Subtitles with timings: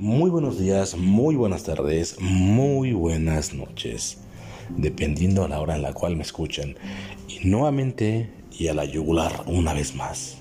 [0.00, 4.18] Muy buenos días, muy buenas tardes, muy buenas noches,
[4.68, 6.76] dependiendo a la hora en la cual me escuchan.
[7.26, 10.36] Y nuevamente y a la yugular una vez más.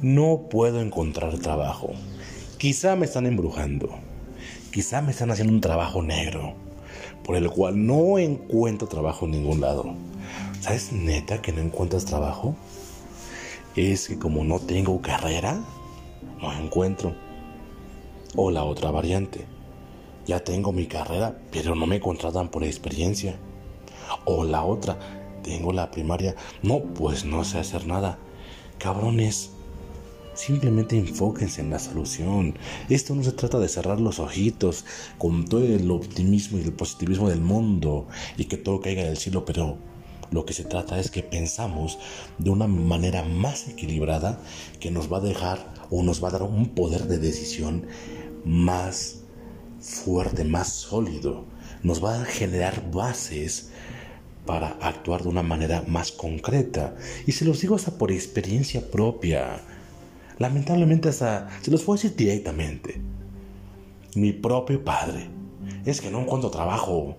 [0.00, 1.90] No puedo encontrar trabajo.
[2.56, 3.88] Quizá me están embrujando.
[4.70, 6.54] Quizá me están haciendo un trabajo negro,
[7.24, 9.92] por el cual no encuentro trabajo en ningún lado.
[10.60, 12.54] ¿Sabes neta que no encuentras trabajo?
[13.74, 15.58] Es que como no tengo carrera,
[16.40, 17.23] no encuentro.
[18.36, 19.46] O la otra variante.
[20.26, 23.36] Ya tengo mi carrera, pero no me contratan por experiencia.
[24.24, 24.98] O la otra,
[25.42, 26.34] tengo la primaria.
[26.62, 28.18] No, pues no sé hacer nada.
[28.78, 29.50] Cabrones,
[30.34, 32.56] simplemente enfóquense en la solución.
[32.88, 34.84] Esto no se trata de cerrar los ojitos
[35.18, 39.44] con todo el optimismo y el positivismo del mundo y que todo caiga del cielo,
[39.44, 39.78] pero
[40.30, 41.98] lo que se trata es que pensamos
[42.38, 44.40] de una manera más equilibrada
[44.80, 47.86] que nos va a dejar o nos va a dar un poder de decisión
[48.44, 49.20] más
[49.80, 51.44] fuerte, más sólido.
[51.82, 53.70] Nos va a generar bases
[54.46, 56.96] para actuar de una manera más concreta.
[57.26, 59.60] Y se los digo hasta por experiencia propia.
[60.38, 63.00] Lamentablemente hasta, se los puedo decir directamente.
[64.14, 65.28] Mi propio padre.
[65.84, 67.16] Es que no encuentro trabajo.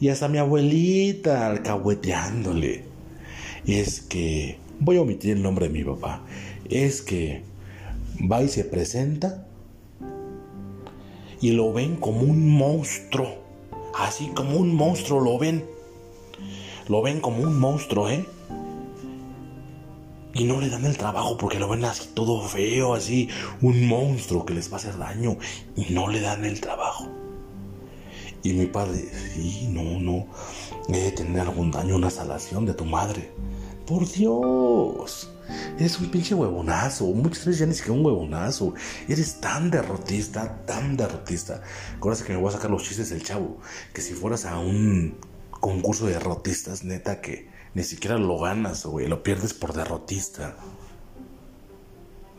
[0.00, 2.84] Y hasta mi abuelita alcahueteándole.
[3.66, 6.22] Es que, voy a omitir el nombre de mi papá.
[6.68, 7.42] Es que
[8.30, 9.46] va y se presenta
[11.40, 13.42] y lo ven como un monstruo.
[13.96, 15.64] Así como un monstruo lo ven.
[16.88, 18.26] Lo ven como un monstruo, ¿eh?
[20.34, 23.28] Y no le dan el trabajo porque lo ven así todo feo, así,
[23.62, 25.36] un monstruo que les va a hacer daño.
[25.76, 27.08] Y no le dan el trabajo.
[28.42, 30.26] Y mi padre, sí, no, no,
[30.88, 33.30] debe tener algún daño, una salación de tu madre.
[33.86, 35.30] Por Dios.
[35.78, 37.06] Eres un pinche huevonazo.
[37.06, 38.74] Muchas veces ya ni siquiera un huevonazo.
[39.08, 41.62] Eres tan derrotista, tan derrotista.
[41.96, 43.58] Acuérdate que me voy a sacar los chistes del chavo.
[43.92, 45.18] Que si fueras a un
[45.50, 49.06] concurso de derrotistas, neta, que ni siquiera lo ganas, güey.
[49.06, 50.56] Lo pierdes por derrotista.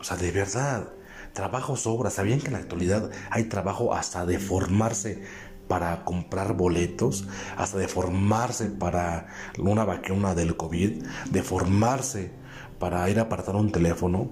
[0.00, 0.88] O sea, de verdad.
[1.32, 2.10] Trabajo sobra.
[2.10, 5.22] ¿Sabían que en la actualidad hay trabajo hasta de formarse
[5.68, 9.28] para comprar boletos, hasta de formarse para
[9.58, 12.30] una vacuna del COVID, de formarse
[12.78, 14.30] para ir a apartar un teléfono,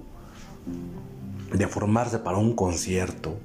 [1.51, 3.37] de formarse para un concierto,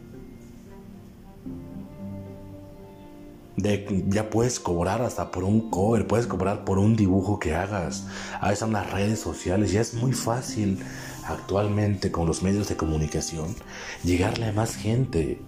[3.56, 8.06] de ya puedes cobrar hasta por un cover, puedes cobrar por un dibujo que hagas.
[8.40, 10.78] Ahí están las redes sociales, ya es muy fácil
[11.26, 13.54] actualmente con los medios de comunicación
[14.02, 15.40] llegarle a más gente.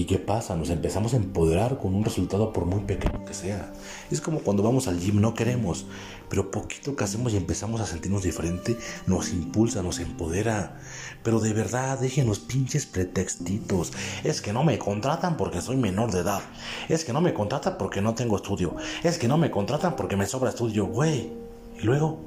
[0.00, 0.56] ¿Y qué pasa?
[0.56, 3.70] Nos empezamos a empoderar con un resultado por muy pequeño que sea.
[4.10, 5.84] Es como cuando vamos al gym, no queremos,
[6.30, 10.80] pero poquito que hacemos y empezamos a sentirnos diferente, nos impulsa, nos empodera.
[11.22, 13.92] Pero de verdad, dejen los pinches pretextitos.
[14.24, 16.40] Es que no me contratan porque soy menor de edad.
[16.88, 18.76] Es que no me contratan porque no tengo estudio.
[19.02, 21.30] Es que no me contratan porque me sobra estudio, güey.
[21.78, 22.20] Y luego,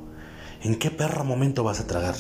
[0.62, 2.18] ¿en qué perro momento vas a tragar?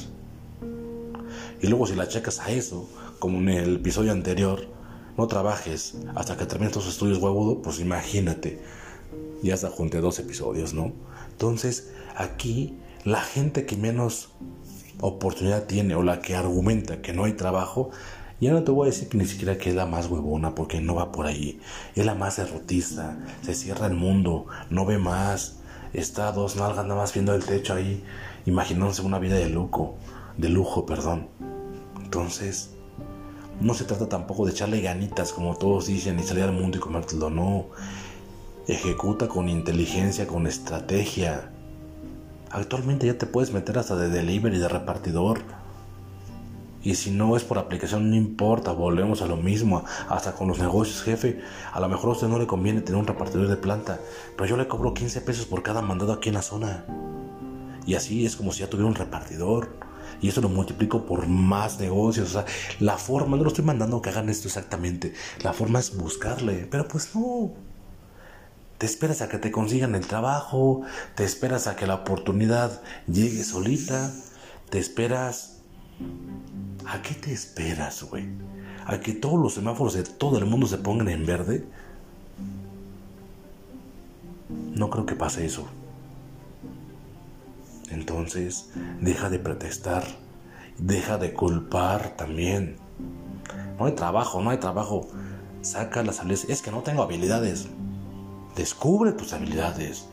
[1.62, 4.73] Y luego si la checas a eso, como en el episodio anterior,
[5.18, 8.60] no trabajes hasta que termines tus estudios huevudo, pues imagínate.
[9.42, 10.94] Ya hasta junté dos episodios, ¿no?
[11.32, 14.30] Entonces, aquí la gente que menos
[15.02, 17.92] oportunidad tiene o la que argumenta que no hay trabajo,
[18.40, 20.82] ya no te voy a decir que ni siquiera que es la más huevona, porque
[20.82, 21.60] no va por ahí.
[21.96, 25.58] Es la más derrotista, se cierra el mundo, no ve más,
[25.94, 28.04] está a dos nalgas nada más viendo el techo ahí,
[28.46, 29.96] imaginándose una vida de lujo,
[30.38, 31.28] de lujo, perdón.
[32.02, 32.72] Entonces,
[33.62, 36.82] no se trata tampoco de echarle ganitas, como todos dicen, y salir al mundo y
[36.82, 37.68] comértelo, no.
[38.68, 41.52] Ejecuta con inteligencia, con estrategia.
[42.50, 45.42] Actualmente ya te puedes meter hasta de delivery, de repartidor.
[46.82, 49.86] Y si no es por aplicación, no importa, volvemos a lo mismo.
[50.10, 51.42] Hasta con los negocios, jefe.
[51.72, 54.00] A lo mejor a usted no le conviene tener un repartidor de planta,
[54.36, 56.86] pero yo le cobro 15 pesos por cada mandado aquí en la zona.
[57.86, 59.93] Y así es como si ya tuviera un repartidor
[60.24, 62.30] y eso lo multiplico por más negocios.
[62.30, 62.46] O sea,
[62.80, 65.14] la forma, no lo estoy mandando que hagan esto exactamente.
[65.44, 67.52] La forma es buscarle, pero pues no.
[68.78, 70.82] Te esperas a que te consigan el trabajo,
[71.16, 74.12] te esperas a que la oportunidad llegue solita,
[74.70, 75.58] te esperas...
[76.86, 78.26] ¿A qué te esperas, güey?
[78.86, 81.66] ¿A que todos los semáforos de todo el mundo se pongan en verde?
[84.74, 85.68] No creo que pase eso.
[87.90, 88.72] Entonces,
[89.02, 90.04] deja de protestar,
[90.78, 92.78] deja de culpar también.
[93.78, 95.08] No hay trabajo, no hay trabajo.
[95.62, 96.50] Saca las habilidades.
[96.50, 97.68] Es que no tengo habilidades.
[98.56, 100.08] Descubre tus habilidades.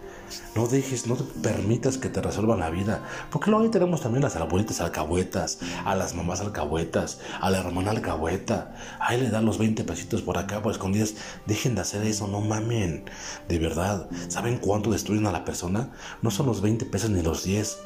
[0.55, 3.05] No dejes, no te permitas que te resuelvan la vida.
[3.31, 7.91] Porque luego ahí tenemos también las abuelitas alcahuetas, a las mamás alcahuetas, a la hermana
[7.91, 8.75] alcahueta.
[9.01, 11.15] Ahí le dan los 20 pesitos por acá por escondidas.
[11.47, 13.05] Dejen de hacer eso, no mamen.
[13.49, 15.91] De verdad, ¿saben cuánto destruyen a la persona?
[16.23, 17.79] No son los 20 pesos ni los 10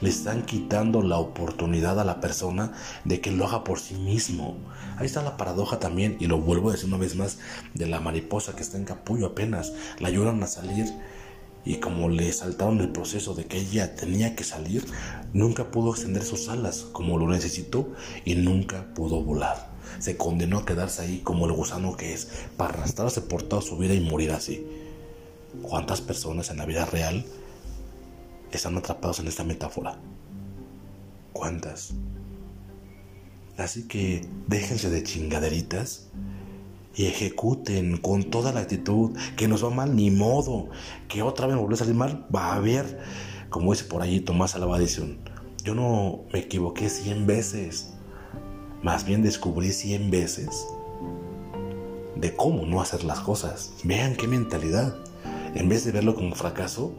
[0.00, 2.72] le están quitando la oportunidad a la persona
[3.04, 4.56] de que lo haga por sí mismo.
[4.96, 7.38] Ahí está la paradoja también, y lo vuelvo a decir una vez más,
[7.74, 9.72] de la mariposa que está en capullo apenas.
[9.98, 10.86] La ayudan a salir
[11.64, 14.86] y como le saltaron el proceso de que ella tenía que salir,
[15.32, 17.92] nunca pudo extender sus alas como lo necesitó
[18.24, 19.68] y nunca pudo volar.
[19.98, 23.76] Se condenó a quedarse ahí como el gusano que es, para arrastrarse por toda su
[23.76, 24.66] vida y morir así.
[25.62, 27.24] ¿Cuántas personas en la vida real
[28.52, 29.98] están atrapados en esta metáfora.
[31.32, 31.90] ¿Cuántas?
[33.56, 36.08] Así que déjense de chingaderitas
[36.98, 40.68] y ejecuten con toda la actitud que nos va mal, ni modo,
[41.08, 42.98] que otra vez me a salir mal, va a haber,
[43.48, 44.78] como dice por ahí Tomás Alaba
[45.64, 47.94] yo no me equivoqué 100 veces,
[48.82, 50.66] más bien descubrí 100 veces
[52.16, 53.74] de cómo no hacer las cosas.
[53.84, 54.96] Vean qué mentalidad.
[55.54, 56.94] En vez de verlo como fracaso,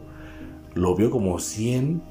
[0.74, 2.02] lo vio como 100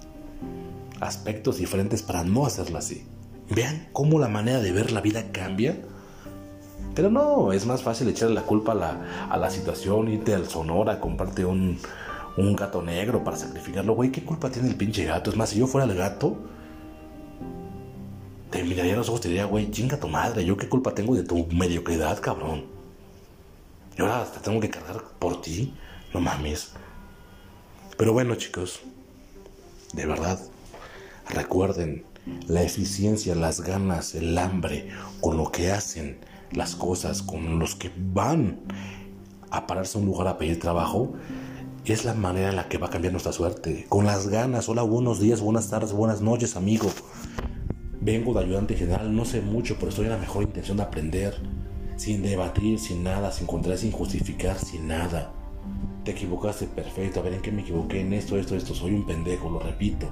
[1.00, 3.06] aspectos diferentes para no hacerlo así.
[3.50, 5.82] Vean cómo la manera de ver la vida cambia.
[6.96, 10.50] Pero no, es más fácil echarle la culpa a la, a la situación, irte al
[10.50, 11.78] Sonora, comprarte un,
[12.38, 13.94] un gato negro para sacrificarlo.
[13.94, 15.30] Güey, ¿qué culpa tiene el pinche gato?
[15.30, 16.38] Es más, si yo fuera el gato,
[18.50, 20.94] te miraría a los ojos y te diría, güey, chinga tu madre, ¿yo qué culpa
[20.94, 22.66] tengo de tu mediocridad, cabrón?
[23.98, 25.74] Y ahora te tengo que cargar por ti,
[26.14, 26.72] no mames.
[27.98, 28.80] Pero bueno chicos,
[29.94, 30.40] de verdad,
[31.28, 32.06] recuerden
[32.48, 34.90] la eficiencia, las ganas, el hambre,
[35.20, 36.18] con lo que hacen
[36.52, 38.62] las cosas, con los que van
[39.52, 41.14] a pararse a un lugar a pedir trabajo,
[41.86, 43.86] es la manera en la que va a cambiar nuestra suerte.
[43.90, 46.90] Con las ganas, hola, buenos días, buenas tardes, buenas noches, amigo.
[48.02, 51.36] Vengo de ayudante general, no sé mucho, pero estoy en la mejor intención de aprender,
[51.98, 55.34] sin debatir, sin nada, sin encontrar, sin justificar, sin nada.
[56.04, 57.20] Te equivocaste, perfecto.
[57.20, 58.74] A ver en qué me equivoqué, en esto, esto, esto.
[58.74, 60.08] Soy un pendejo, lo repito.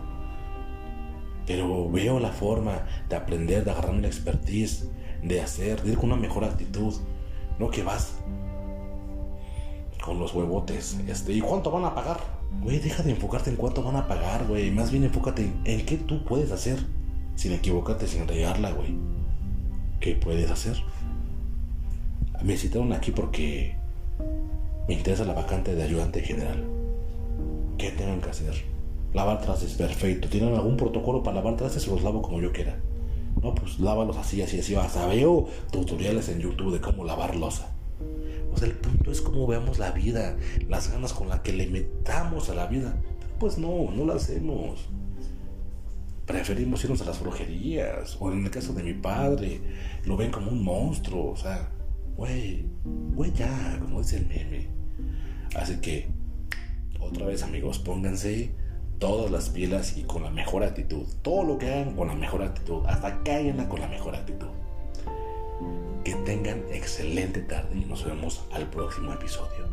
[1.45, 4.89] Pero veo la forma de aprender, de agarrarme la expertise,
[5.23, 6.93] de hacer, de ir con una mejor actitud.
[7.59, 8.13] No que vas
[10.07, 10.97] con los huevotes.
[11.07, 12.17] Este, ¿Y cuánto van a pagar?
[12.61, 14.71] Güey, deja de enfocarte en cuánto van a pagar, güey.
[14.71, 16.79] Más bien enfócate en, qué tú puedes hacer.
[17.35, 18.95] Sin equivocarte, sin regarla, güey.
[19.99, 20.77] ¿Qué puedes hacer?
[22.41, 23.75] Me citaron aquí porque
[24.87, 26.65] me interesa la vacante de ayudante general.
[27.77, 28.53] ¿Qué tengan que hacer?
[29.13, 30.29] Lavar trastes, perfecto.
[30.29, 32.79] ¿Tienen algún protocolo para lavar trastes los lavo como yo quiera?
[33.41, 34.75] No, pues lávalos así, así, así.
[34.75, 37.73] Hasta veo tutoriales en YouTube de cómo lavar losa.
[38.53, 40.35] O sea, el punto es cómo veamos la vida,
[40.67, 42.95] las ganas con las que le metamos a la vida.
[43.39, 44.89] Pues no, no lo hacemos.
[46.25, 48.17] Preferimos irnos a las brujerías.
[48.19, 49.61] O en el caso de mi padre,
[50.05, 51.31] lo ven como un monstruo.
[51.31, 51.69] O sea,
[52.15, 54.67] güey, güey ya, como dice el meme.
[55.55, 56.07] Así que,
[56.99, 58.51] otra vez amigos, pónganse
[58.99, 61.05] todas las pilas y con la mejor actitud.
[61.21, 62.85] Todo lo que hagan con la mejor actitud.
[62.85, 64.47] Hasta cáiganla con la mejor actitud.
[66.03, 69.67] Que tengan excelente tarde y nos vemos al próximo episodio.